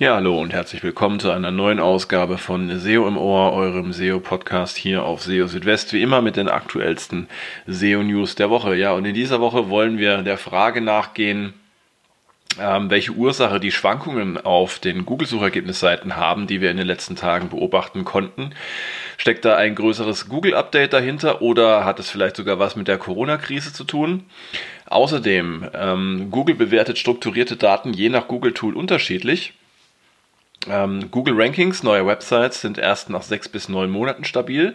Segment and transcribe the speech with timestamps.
[0.00, 4.76] Ja, hallo und herzlich willkommen zu einer neuen Ausgabe von SEO im Ohr, eurem SEO-Podcast
[4.76, 7.28] hier auf SEO Südwest, wie immer mit den aktuellsten
[7.68, 8.74] SEO-News der Woche.
[8.74, 11.54] Ja, und in dieser Woche wollen wir der Frage nachgehen,
[12.60, 17.48] ähm, welche Ursache die Schwankungen auf den Google-Suchergebnisseiten haben, die wir in den letzten Tagen
[17.48, 18.50] beobachten konnten.
[19.16, 23.72] Steckt da ein größeres Google-Update dahinter oder hat es vielleicht sogar was mit der Corona-Krise
[23.72, 24.24] zu tun?
[24.86, 29.54] Außerdem, ähm, Google bewertet strukturierte Daten je nach Google-Tool unterschiedlich.
[30.68, 34.74] Ähm, Google Rankings neuer Websites sind erst nach sechs bis neun Monaten stabil.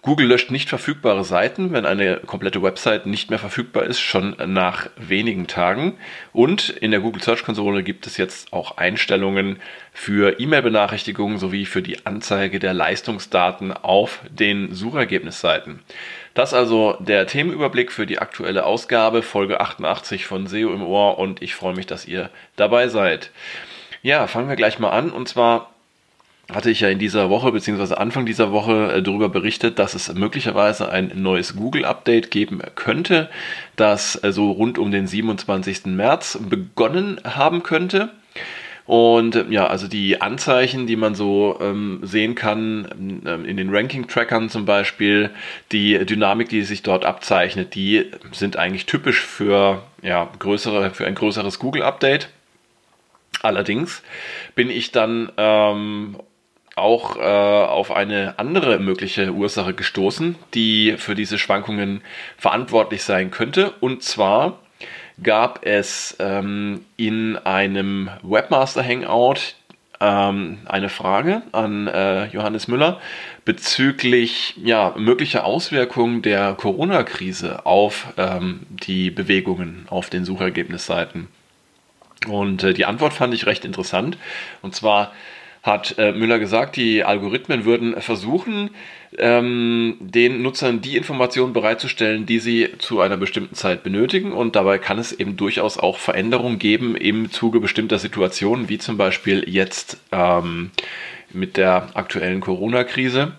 [0.00, 4.88] Google löscht nicht verfügbare Seiten, wenn eine komplette Website nicht mehr verfügbar ist, schon nach
[4.96, 5.98] wenigen Tagen.
[6.32, 9.58] Und in der Google Search Konsole gibt es jetzt auch Einstellungen
[9.92, 15.80] für E-Mail-Benachrichtigungen sowie für die Anzeige der Leistungsdaten auf den Suchergebnisseiten.
[16.32, 21.42] Das also der Themenüberblick für die aktuelle Ausgabe, Folge 88 von SEO im Ohr und
[21.42, 23.32] ich freue mich, dass ihr dabei seid.
[24.02, 25.70] Ja, fangen wir gleich mal an und zwar
[26.52, 27.94] hatte ich ja in dieser Woche bzw.
[27.94, 33.28] Anfang dieser Woche äh, darüber berichtet, dass es möglicherweise ein neues Google-Update geben könnte,
[33.76, 35.86] das äh, so rund um den 27.
[35.86, 38.10] März begonnen haben könnte.
[38.86, 43.68] Und äh, ja, also die Anzeichen, die man so ähm, sehen kann, ähm, in den
[43.74, 45.28] Ranking-Trackern zum Beispiel,
[45.70, 51.14] die Dynamik, die sich dort abzeichnet, die sind eigentlich typisch für, ja, größere, für ein
[51.14, 52.30] größeres Google-Update.
[53.42, 54.02] Allerdings
[54.54, 56.16] bin ich dann ähm,
[56.74, 62.02] auch äh, auf eine andere mögliche Ursache gestoßen, die für diese Schwankungen
[62.36, 63.72] verantwortlich sein könnte.
[63.80, 64.60] Und zwar
[65.22, 69.54] gab es ähm, in einem Webmaster Hangout
[70.00, 73.00] ähm, eine Frage an äh, Johannes Müller
[73.44, 81.28] bezüglich ja, möglicher Auswirkungen der Corona-Krise auf ähm, die Bewegungen auf den Suchergebnisseiten.
[82.26, 84.18] Und äh, die Antwort fand ich recht interessant.
[84.62, 85.12] Und zwar
[85.62, 88.70] hat äh, Müller gesagt, die Algorithmen würden versuchen,
[89.16, 94.32] ähm, den Nutzern die Informationen bereitzustellen, die sie zu einer bestimmten Zeit benötigen.
[94.32, 98.96] Und dabei kann es eben durchaus auch Veränderungen geben im Zuge bestimmter Situationen, wie zum
[98.96, 100.70] Beispiel jetzt ähm,
[101.32, 103.32] mit der aktuellen Corona-Krise.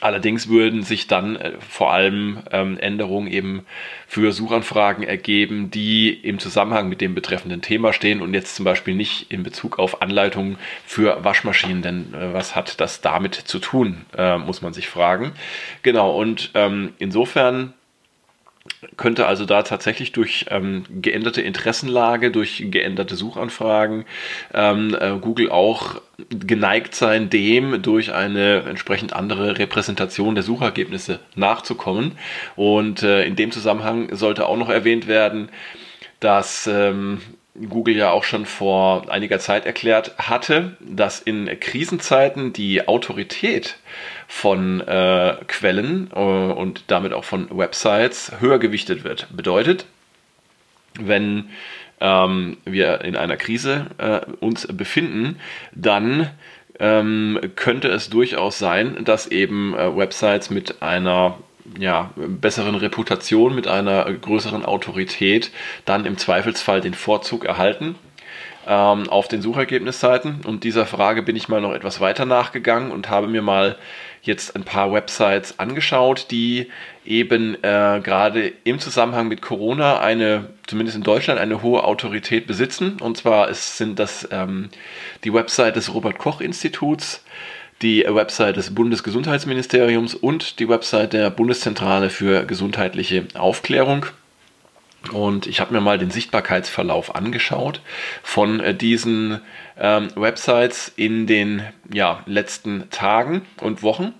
[0.00, 3.64] Allerdings würden sich dann äh, vor allem ähm, Änderungen eben
[4.06, 8.94] für Suchanfragen ergeben, die im Zusammenhang mit dem betreffenden Thema stehen und jetzt zum Beispiel
[8.94, 14.04] nicht in Bezug auf Anleitungen für Waschmaschinen, denn äh, was hat das damit zu tun,
[14.16, 15.32] äh, muss man sich fragen.
[15.82, 17.74] Genau, und ähm, insofern
[18.96, 24.04] könnte also da tatsächlich durch ähm, geänderte Interessenlage, durch geänderte Suchanfragen
[24.52, 32.12] ähm, äh, Google auch geneigt sein, dem durch eine entsprechend andere Repräsentation der Suchergebnisse nachzukommen.
[32.56, 35.50] Und äh, in dem Zusammenhang sollte auch noch erwähnt werden,
[36.20, 37.20] dass ähm,
[37.68, 43.76] Google ja auch schon vor einiger Zeit erklärt hatte, dass in Krisenzeiten die Autorität
[44.26, 49.28] von äh, Quellen äh, und damit auch von Websites höher gewichtet wird.
[49.36, 49.86] Bedeutet,
[50.98, 51.50] wenn
[52.00, 55.38] ähm, wir in einer Krise äh, uns befinden,
[55.72, 56.30] dann
[56.80, 61.38] ähm, könnte es durchaus sein, dass eben äh, Websites mit einer
[61.78, 65.50] ja, besseren Reputation, mit einer größeren Autorität
[65.84, 67.96] dann im Zweifelsfall den Vorzug erhalten
[68.66, 70.40] ähm, auf den Suchergebnisseiten.
[70.44, 73.76] Und dieser Frage bin ich mal noch etwas weiter nachgegangen und habe mir mal
[74.22, 76.70] jetzt ein paar Websites angeschaut, die
[77.04, 82.98] eben äh, gerade im Zusammenhang mit Corona eine, zumindest in Deutschland, eine hohe Autorität besitzen.
[83.00, 84.70] Und zwar ist, sind das ähm,
[85.24, 87.22] die Website des Robert Koch Instituts,
[87.82, 94.06] die Website des Bundesgesundheitsministeriums und die Website der Bundeszentrale für gesundheitliche Aufklärung.
[95.12, 97.80] Und ich habe mir mal den Sichtbarkeitsverlauf angeschaut
[98.22, 99.40] von äh, diesen
[99.78, 101.62] ähm, Websites in den
[101.92, 104.14] ja, letzten Tagen und Wochen.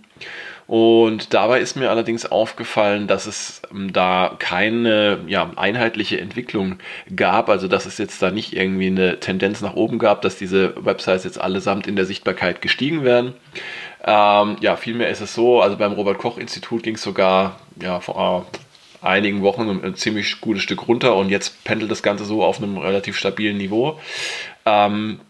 [0.66, 6.78] Und dabei ist mir allerdings aufgefallen, dass es ähm, da keine ja, einheitliche Entwicklung
[7.14, 7.48] gab.
[7.48, 11.24] Also dass es jetzt da nicht irgendwie eine Tendenz nach oben gab, dass diese Websites
[11.24, 13.34] jetzt allesamt in der Sichtbarkeit gestiegen werden.
[14.06, 18.00] Ähm, ja, vielmehr ist es so, also beim Robert Koch Institut ging es sogar ja,
[18.00, 18.46] vor
[19.00, 22.78] einigen Wochen ein ziemlich gutes Stück runter und jetzt pendelt das Ganze so auf einem
[22.78, 24.00] relativ stabilen Niveau.
[24.64, 25.20] Ähm,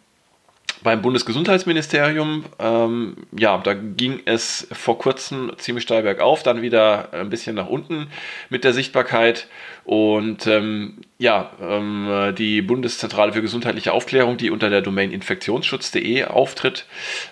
[0.85, 7.31] beim Bundesgesundheitsministerium, ähm, ja, da ging es vor kurzem ziemlich steil bergauf, dann wieder ein
[7.31, 8.09] bisschen nach unten
[8.51, 9.49] mit der Sichtbarkeit.
[9.85, 16.85] Und ähm, ja, ähm, die Bundeszentrale für gesundheitliche Aufklärung, die unter der Domain infektionsschutz.de auftritt,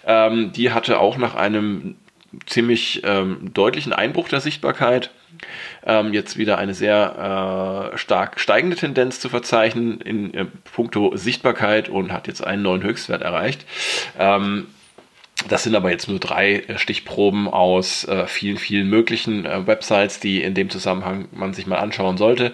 [0.06, 1.96] ähm, die hatte auch nach einem
[2.46, 5.10] ziemlich ähm, deutlichen Einbruch der Sichtbarkeit
[5.84, 10.44] ähm, jetzt wieder eine sehr äh, stark steigende Tendenz zu verzeichnen in äh,
[10.74, 13.64] puncto Sichtbarkeit und hat jetzt einen neuen Höchstwert erreicht.
[14.18, 14.66] Ähm,
[15.48, 20.20] das sind aber jetzt nur drei äh, Stichproben aus äh, vielen, vielen möglichen äh, Websites,
[20.20, 22.52] die in dem Zusammenhang man sich mal anschauen sollte.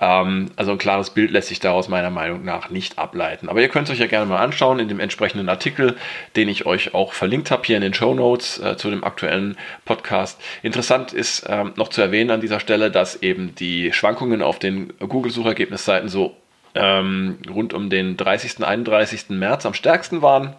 [0.00, 3.48] Ähm, also ein klares Bild lässt sich daraus meiner Meinung nach nicht ableiten.
[3.48, 5.96] Aber ihr könnt es euch ja gerne mal anschauen in dem entsprechenden Artikel,
[6.36, 9.56] den ich euch auch verlinkt habe hier in den Show Notes äh, zu dem aktuellen
[9.84, 10.40] Podcast.
[10.62, 14.92] Interessant ist ähm, noch zu erwähnen an dieser Stelle, dass eben die Schwankungen auf den
[14.98, 16.36] Google-Suchergebnisseiten so
[16.74, 18.64] ähm, rund um den 30.
[18.64, 19.30] 31.
[19.30, 20.54] März am stärksten waren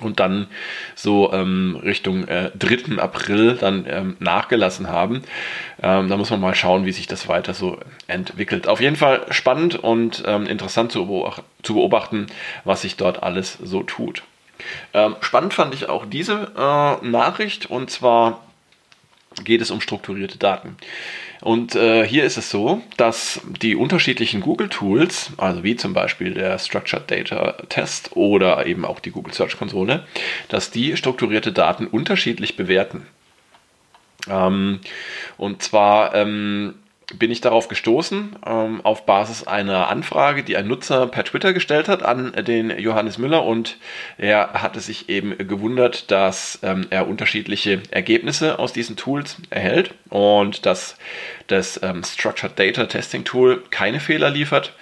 [0.00, 0.46] und dann
[0.94, 2.98] so ähm, Richtung äh, 3.
[3.00, 5.22] April dann ähm, nachgelassen haben.
[5.82, 8.68] Ähm, da muss man mal schauen, wie sich das weiter so entwickelt.
[8.68, 12.26] Auf jeden Fall spannend und ähm, interessant zu, beobachten, zu beobachten,
[12.64, 14.22] was sich dort alles so tut.
[14.94, 18.45] Ähm, spannend fand ich auch diese äh, Nachricht und zwar
[19.44, 20.76] geht es um strukturierte Daten.
[21.42, 26.58] Und äh, hier ist es so, dass die unterschiedlichen Google-Tools, also wie zum Beispiel der
[26.58, 30.06] Structured Data Test oder eben auch die Google Search Konsole,
[30.48, 33.06] dass die strukturierte Daten unterschiedlich bewerten.
[34.28, 34.80] Ähm,
[35.36, 36.74] und zwar ähm,
[37.14, 41.88] bin ich darauf gestoßen, ähm, auf Basis einer Anfrage, die ein Nutzer per Twitter gestellt
[41.88, 43.76] hat an den Johannes Müller und
[44.18, 50.66] er hatte sich eben gewundert, dass ähm, er unterschiedliche Ergebnisse aus diesen Tools erhält und
[50.66, 50.96] dass
[51.46, 54.72] das ähm, Structured Data Testing Tool keine Fehler liefert,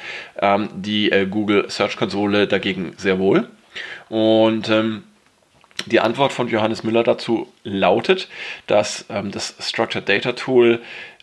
[0.40, 3.48] ähm, die äh, Google Search Konsole dagegen sehr wohl.
[4.08, 5.04] Und ähm,
[5.86, 8.28] die Antwort von Johannes Müller dazu lautet,
[8.66, 10.80] dass ähm, das Structured Data Tool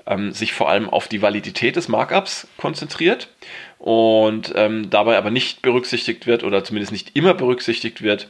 [0.08, 3.30] ähm, sich vor allem auf die Validität des Markups konzentriert
[3.78, 8.30] und ähm, dabei aber nicht berücksichtigt wird oder zumindest nicht immer berücksichtigt wird,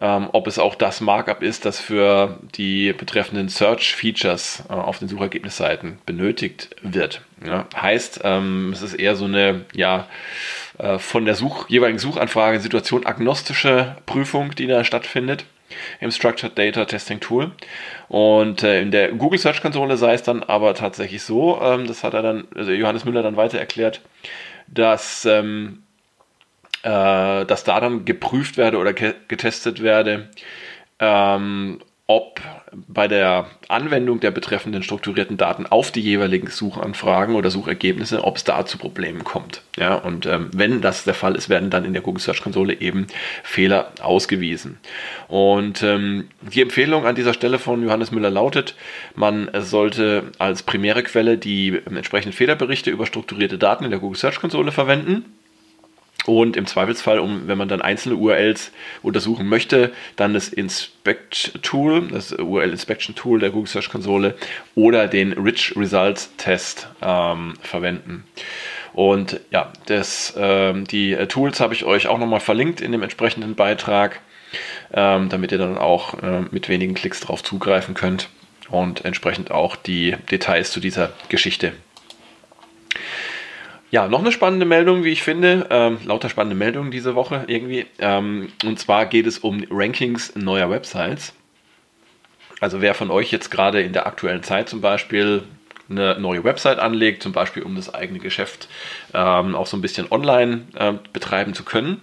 [0.00, 5.08] ähm, ob es auch das Markup ist, das für die betreffenden Search-Features äh, auf den
[5.08, 7.22] Suchergebnisseiten benötigt wird.
[7.46, 10.08] Ja, heißt, ähm, es ist eher so eine ja,
[10.78, 15.44] äh, von der Such jeweiligen Suchanfrage Situation agnostische Prüfung, die da stattfindet
[16.00, 17.52] im Structured Data Testing Tool.
[18.08, 22.04] Und äh, in der Google Search Konsole sei es dann aber tatsächlich so, ähm, das
[22.04, 24.00] hat er dann, also Johannes Müller dann weiter erklärt,
[24.68, 25.82] dass, ähm,
[26.82, 30.28] äh, dass da dann geprüft werde oder getestet werde,
[30.98, 32.40] ähm, ob
[32.88, 38.44] bei der Anwendung der betreffenden strukturierten Daten auf die jeweiligen Suchanfragen oder Suchergebnisse, ob es
[38.44, 39.62] da zu Problemen kommt.
[39.76, 42.80] Ja, und ähm, wenn das der Fall ist, werden dann in der Google Search Konsole
[42.80, 43.06] eben
[43.42, 44.78] Fehler ausgewiesen.
[45.28, 48.74] Und ähm, die Empfehlung an dieser Stelle von Johannes Müller lautet,
[49.14, 54.40] man sollte als primäre Quelle die entsprechenden Fehlerberichte über strukturierte Daten in der Google Search
[54.40, 55.24] Konsole verwenden
[56.26, 58.70] und im Zweifelsfall, um, wenn man dann einzelne URLs
[59.02, 64.36] untersuchen möchte, dann das Inspect Tool, das URL Inspection Tool der Google Search Konsole
[64.74, 68.24] oder den Rich Results Test ähm, verwenden.
[68.92, 73.54] Und ja, das, ähm, die Tools habe ich euch auch nochmal verlinkt in dem entsprechenden
[73.54, 74.20] Beitrag,
[74.92, 78.28] ähm, damit ihr dann auch äh, mit wenigen Klicks darauf zugreifen könnt
[78.70, 81.72] und entsprechend auch die Details zu dieser Geschichte
[83.92, 85.66] ja, noch eine spannende Meldung, wie ich finde.
[85.68, 87.84] Ähm, lauter spannende Meldungen diese Woche irgendwie.
[87.98, 91.34] Ähm, und zwar geht es um Rankings neuer Websites.
[92.58, 95.42] Also wer von euch jetzt gerade in der aktuellen Zeit zum Beispiel
[95.90, 98.66] eine neue Website anlegt, zum Beispiel um das eigene Geschäft
[99.12, 102.00] ähm, auch so ein bisschen online äh, betreiben zu können,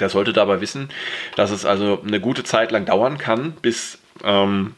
[0.00, 0.90] der sollte dabei wissen,
[1.34, 4.74] dass es also eine gute Zeit lang dauern kann, bis ähm,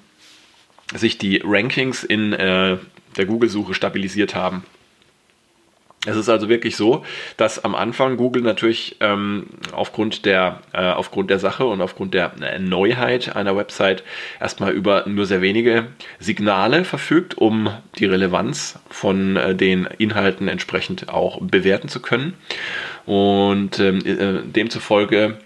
[0.95, 2.77] sich die Rankings in äh,
[3.17, 4.63] der Google-Suche stabilisiert haben.
[6.07, 7.05] Es ist also wirklich so,
[7.37, 12.33] dass am Anfang Google natürlich ähm, aufgrund, der, äh, aufgrund der Sache und aufgrund der
[12.41, 14.05] äh, Neuheit einer Website
[14.41, 21.09] erstmal über nur sehr wenige Signale verfügt, um die Relevanz von äh, den Inhalten entsprechend
[21.09, 22.35] auch bewerten zu können.
[23.05, 25.39] Und ähm, äh, demzufolge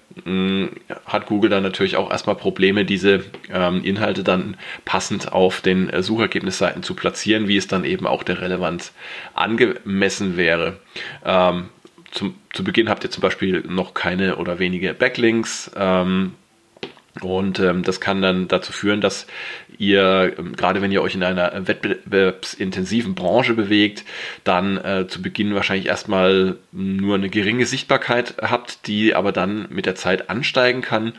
[1.06, 6.02] hat Google dann natürlich auch erstmal Probleme, diese ähm, Inhalte dann passend auf den äh,
[6.02, 8.92] Suchergebnisseiten zu platzieren, wie es dann eben auch der Relevanz
[9.34, 10.78] angemessen wäre.
[11.24, 11.68] Ähm,
[12.10, 15.70] zum, zu Beginn habt ihr zum Beispiel noch keine oder wenige Backlinks.
[15.76, 16.34] Ähm,
[17.20, 19.26] und ähm, das kann dann dazu führen, dass
[19.78, 24.04] ihr, ähm, gerade wenn ihr euch in einer wettbewerbsintensiven Branche bewegt,
[24.44, 29.86] dann äh, zu Beginn wahrscheinlich erstmal nur eine geringe Sichtbarkeit habt, die aber dann mit
[29.86, 31.14] der Zeit ansteigen kann,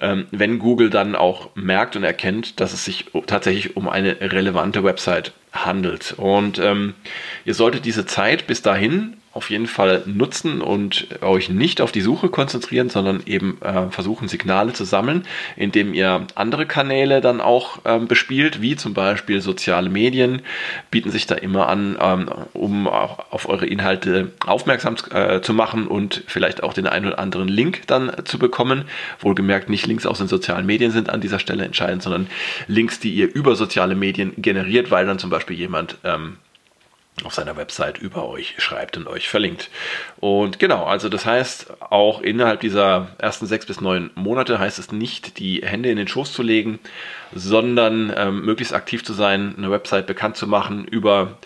[0.00, 4.82] ähm, wenn Google dann auch merkt und erkennt, dass es sich tatsächlich um eine relevante
[4.82, 6.14] Website handelt.
[6.16, 6.94] Und ähm,
[7.44, 12.00] ihr solltet diese Zeit bis dahin auf jeden Fall nutzen und euch nicht auf die
[12.00, 17.78] Suche konzentrieren, sondern eben äh, versuchen, Signale zu sammeln, indem ihr andere Kanäle dann auch
[17.84, 20.42] ähm, bespielt, wie zum Beispiel soziale Medien,
[20.90, 25.86] bieten sich da immer an, ähm, um auch auf eure Inhalte aufmerksam äh, zu machen
[25.86, 28.86] und vielleicht auch den einen oder anderen Link dann zu bekommen.
[29.20, 32.26] Wohlgemerkt nicht Links aus den sozialen Medien sind an dieser Stelle entscheidend, sondern
[32.66, 36.38] Links, die ihr über soziale Medien generiert, weil dann zum Beispiel jemand ähm,
[37.24, 39.70] auf seiner Website über euch schreibt und euch verlinkt.
[40.18, 44.92] Und genau, also das heißt, auch innerhalb dieser ersten sechs bis neun Monate heißt es
[44.92, 46.78] nicht, die Hände in den Schoß zu legen,
[47.34, 51.38] sondern ähm, möglichst aktiv zu sein, eine Website bekannt zu machen über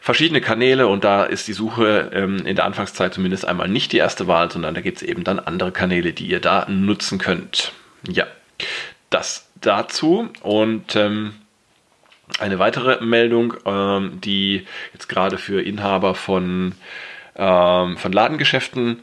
[0.00, 3.98] verschiedene Kanäle und da ist die Suche ähm, in der Anfangszeit zumindest einmal nicht die
[3.98, 7.72] erste Wahl, sondern da gibt es eben dann andere Kanäle, die ihr da nutzen könnt.
[8.08, 8.26] Ja,
[9.10, 11.34] das dazu und ähm,
[12.38, 16.72] eine weitere Meldung, ähm, die jetzt gerade für Inhaber von,
[17.36, 19.02] ähm, von Ladengeschäften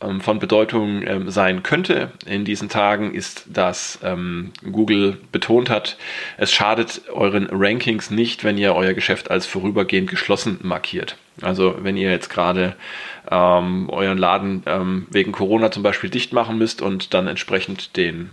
[0.00, 5.96] ähm, von Bedeutung ähm, sein könnte in diesen Tagen, ist, dass ähm, Google betont hat,
[6.36, 11.16] es schadet euren Rankings nicht, wenn ihr euer Geschäft als vorübergehend geschlossen markiert.
[11.42, 12.76] Also wenn ihr jetzt gerade
[13.30, 18.30] ähm, euren Laden wegen Corona zum Beispiel dicht machen müsst und dann entsprechend den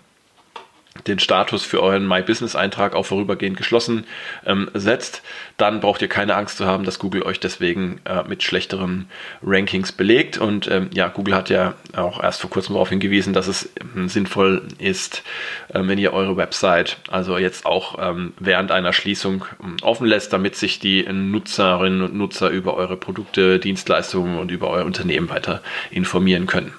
[1.08, 4.06] den Status für euren My Business Eintrag auch vorübergehend geschlossen
[4.46, 5.22] ähm, setzt,
[5.58, 9.10] dann braucht ihr keine Angst zu haben, dass Google euch deswegen äh, mit schlechteren
[9.44, 10.38] Rankings belegt.
[10.38, 14.08] Und ähm, ja, Google hat ja auch erst vor kurzem darauf hingewiesen, dass es ähm,
[14.08, 15.24] sinnvoll ist,
[15.70, 20.32] äh, wenn ihr eure Website also jetzt auch ähm, während einer Schließung ähm, offen lässt,
[20.32, 25.62] damit sich die Nutzerinnen und Nutzer über eure Produkte, Dienstleistungen und über euer Unternehmen weiter
[25.92, 26.74] informieren können.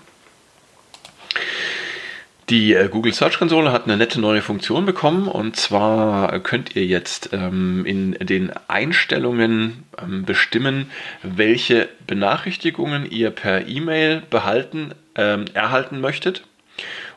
[2.54, 6.86] Die äh, Google Search Konsole hat eine nette neue Funktion bekommen und zwar könnt ihr
[6.86, 10.88] jetzt ähm, in den Einstellungen ähm, bestimmen,
[11.24, 16.44] welche Benachrichtigungen ihr per E-Mail behalten, ähm, erhalten möchtet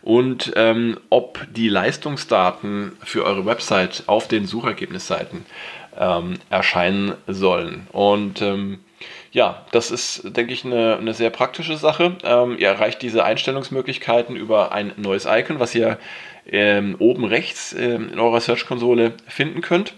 [0.02, 5.46] und ähm, ob die Leistungsdaten für eure Website auf den Suchergebnisseiten
[6.00, 7.86] ähm, erscheinen sollen.
[7.92, 8.80] Und ähm,
[9.38, 12.16] ja, das ist, denke ich, eine, eine sehr praktische Sache.
[12.24, 16.00] Ähm, ihr erreicht diese Einstellungsmöglichkeiten über ein neues Icon, was ihr
[16.50, 19.94] ähm, oben rechts ähm, in eurer Search-Konsole finden könnt.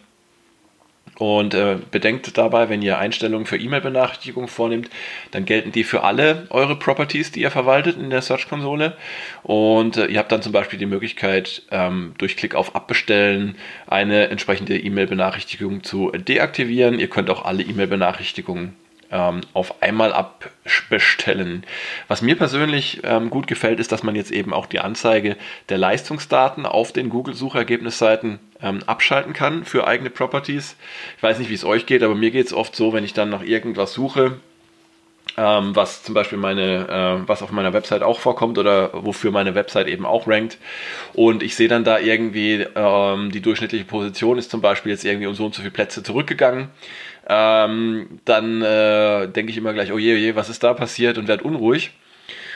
[1.18, 4.90] Und äh, bedenkt dabei, wenn ihr Einstellungen für E-Mail-Benachrichtigungen vornehmt,
[5.32, 8.98] dann gelten die für alle eure Properties, die ihr verwaltet in der Search-Konsole.
[9.44, 13.56] Und äh, ihr habt dann zum Beispiel die Möglichkeit, ähm, durch Klick auf Abbestellen
[13.88, 17.00] eine entsprechende E-Mail-Benachrichtigung zu deaktivieren.
[17.00, 18.76] Ihr könnt auch alle E-Mail-Benachrichtigungen
[19.12, 21.66] ähm, auf einmal abbestellen.
[22.08, 25.38] Was mir persönlich ähm, gut gefällt, ist, dass man jetzt eben auch die Anzeige
[25.70, 30.76] der Leistungsdaten auf den Google-Suchergebnisseiten ähm, abschalten kann für eigene Properties.
[31.18, 33.14] Ich weiß nicht, wie es euch geht, aber mir geht es oft so, wenn ich
[33.14, 34.40] dann nach irgendwas suche,
[35.38, 39.56] ähm, was zum Beispiel meine, äh, was auf meiner Website auch vorkommt oder wofür meine
[39.56, 40.58] Website eben auch rankt.
[41.14, 45.28] Und ich sehe dann da irgendwie, ähm, die durchschnittliche Position ist zum Beispiel jetzt irgendwie
[45.28, 46.70] um so und so viele Plätze zurückgegangen
[47.30, 51.20] ähm, dann äh, denke ich immer gleich, oh je, oh je, was ist da passiert
[51.20, 51.92] und werde unruhig.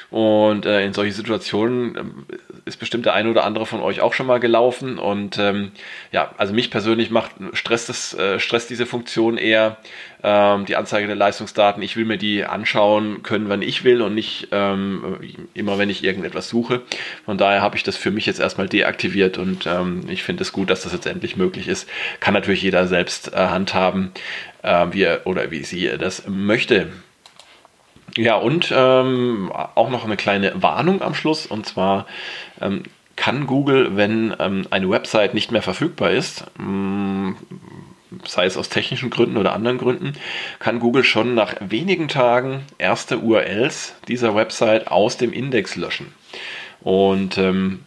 [0.09, 4.13] Und äh, in solche Situationen äh, ist bestimmt der eine oder andere von euch auch
[4.13, 4.99] schon mal gelaufen.
[4.99, 5.71] Und ähm,
[6.11, 9.77] ja, also mich persönlich macht stresst, das, äh, stresst diese Funktion eher
[10.23, 11.83] ähm, die Anzeige der Leistungsdaten.
[11.83, 15.17] Ich will mir die anschauen können, wann ich will und nicht ähm,
[15.53, 16.81] immer, wenn ich irgendetwas suche.
[17.25, 20.53] Von daher habe ich das für mich jetzt erstmal deaktiviert und ähm, ich finde es
[20.53, 21.89] gut, dass das jetzt endlich möglich ist.
[22.19, 24.11] Kann natürlich jeder selbst äh, handhaben,
[24.61, 26.87] äh, wie er oder wie sie das möchte.
[28.15, 31.47] Ja, und ähm, auch noch eine kleine Warnung am Schluss.
[31.47, 32.05] Und zwar
[32.61, 32.83] ähm,
[33.15, 37.37] kann Google, wenn ähm, eine Website nicht mehr verfügbar ist, mh, mm,
[38.25, 40.13] sei es aus technischen Gründen oder anderen Gründen,
[40.59, 46.13] kann Google schon nach wenigen Tagen erste URLs dieser Website aus dem Index löschen.
[46.81, 47.79] Und ähm,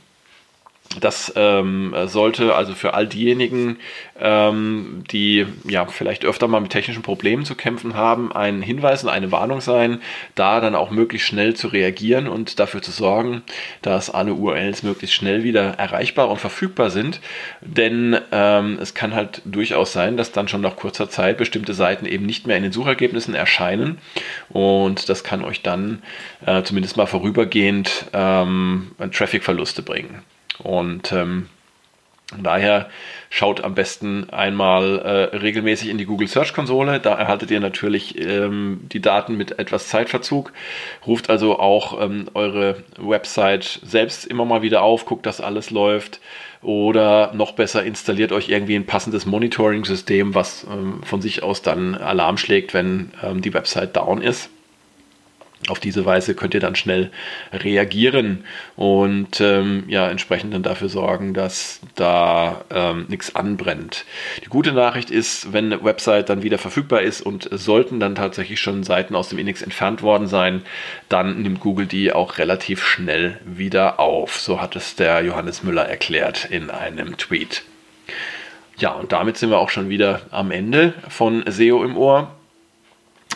[1.00, 3.78] das ähm, sollte also für all diejenigen,
[4.20, 9.10] ähm, die ja vielleicht öfter mal mit technischen Problemen zu kämpfen haben, ein Hinweis und
[9.10, 10.00] eine Warnung sein,
[10.34, 13.42] da dann auch möglichst schnell zu reagieren und dafür zu sorgen,
[13.82, 17.20] dass alle URLs möglichst schnell wieder erreichbar und verfügbar sind.
[17.60, 22.06] Denn ähm, es kann halt durchaus sein, dass dann schon nach kurzer Zeit bestimmte Seiten
[22.06, 23.98] eben nicht mehr in den Suchergebnissen erscheinen
[24.48, 26.02] und das kann euch dann
[26.44, 30.22] äh, zumindest mal vorübergehend ähm, Trafficverluste bringen.
[30.58, 31.48] Und ähm,
[32.42, 32.88] daher
[33.30, 36.98] schaut am besten einmal äh, regelmäßig in die Google Search Konsole.
[37.00, 40.52] Da erhaltet ihr natürlich ähm, die Daten mit etwas Zeitverzug.
[41.06, 46.20] Ruft also auch ähm, eure Website selbst immer mal wieder auf, guckt, dass alles läuft.
[46.62, 51.94] Oder noch besser, installiert euch irgendwie ein passendes Monitoring-System, was ähm, von sich aus dann
[51.94, 54.50] Alarm schlägt, wenn ähm, die Website down ist.
[55.68, 57.10] Auf diese Weise könnt ihr dann schnell
[57.52, 58.44] reagieren
[58.76, 64.04] und ähm, ja entsprechend dann dafür sorgen, dass da ähm, nichts anbrennt.
[64.44, 68.60] Die gute Nachricht ist, wenn eine Website dann wieder verfügbar ist und sollten dann tatsächlich
[68.60, 70.62] schon Seiten aus dem Index entfernt worden sein,
[71.08, 74.38] dann nimmt Google die auch relativ schnell wieder auf.
[74.38, 77.62] So hat es der Johannes Müller erklärt in einem Tweet.
[78.78, 82.30] Ja, und damit sind wir auch schon wieder am Ende von SEO im Ohr.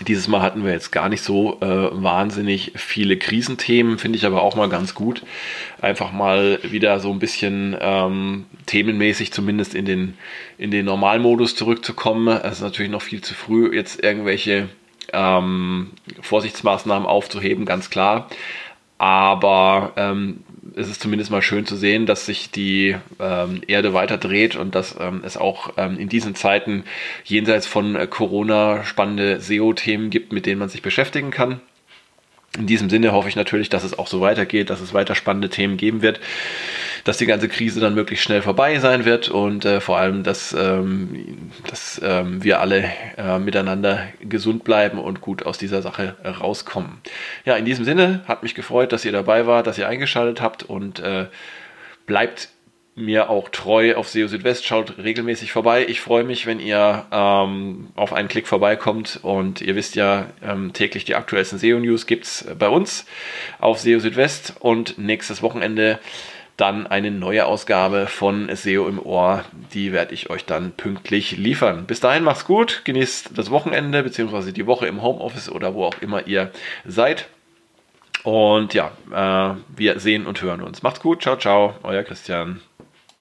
[0.07, 4.42] Dieses Mal hatten wir jetzt gar nicht so äh, wahnsinnig viele Krisenthemen, finde ich aber
[4.42, 5.23] auch mal ganz gut.
[5.83, 10.14] Einfach mal wieder so ein bisschen ähm, themenmäßig zumindest in den,
[10.57, 12.28] in den Normalmodus zurückzukommen.
[12.28, 14.71] Es ist natürlich noch viel zu früh, jetzt irgendwelche
[15.12, 15.90] ähm,
[16.23, 18.28] Vorsichtsmaßnahmen aufzuheben, ganz klar.
[18.97, 20.45] Aber ähm,
[20.76, 24.74] es ist zumindest mal schön zu sehen, dass sich die ähm, Erde weiter dreht und
[24.74, 26.84] dass ähm, es auch ähm, in diesen Zeiten
[27.24, 31.60] jenseits von äh, Corona spannende SEO-Themen gibt, mit denen man sich beschäftigen kann.
[32.58, 35.50] In diesem Sinne hoffe ich natürlich, dass es auch so weitergeht, dass es weiter spannende
[35.50, 36.20] Themen geben wird,
[37.04, 40.52] dass die ganze Krise dann möglichst schnell vorbei sein wird und äh, vor allem, dass,
[40.52, 46.28] ähm, dass ähm, wir alle äh, miteinander gesund bleiben und gut aus dieser Sache äh,
[46.28, 46.99] rauskommen.
[47.45, 50.62] Ja, in diesem Sinne hat mich gefreut, dass ihr dabei wart, dass ihr eingeschaltet habt
[50.62, 51.26] und äh,
[52.07, 52.49] bleibt
[53.00, 54.66] mir auch treu auf SEO Südwest.
[54.66, 55.87] Schaut regelmäßig vorbei.
[55.88, 59.21] Ich freue mich, wenn ihr ähm, auf einen Klick vorbeikommt.
[59.23, 63.07] Und ihr wisst ja, ähm, täglich die aktuellsten SEO-News gibt es bei uns
[63.59, 64.54] auf SEO Südwest.
[64.61, 65.99] Und nächstes Wochenende
[66.60, 69.44] dann eine neue Ausgabe von SEO im Ohr.
[69.72, 71.86] Die werde ich euch dann pünktlich liefern.
[71.86, 74.52] Bis dahin macht's gut, genießt das Wochenende bzw.
[74.52, 76.50] die Woche im Homeoffice oder wo auch immer ihr
[76.84, 77.28] seid.
[78.22, 80.82] Und ja, äh, wir sehen und hören uns.
[80.82, 82.60] Macht's gut, ciao, ciao, euer Christian.